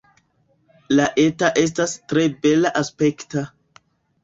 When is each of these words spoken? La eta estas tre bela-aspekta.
La 0.99 1.05
eta 1.25 1.51
estas 1.65 1.95
tre 2.15 2.25
bela-aspekta. 2.47 3.47